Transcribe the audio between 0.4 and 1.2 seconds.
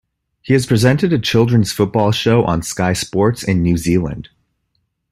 He has presented a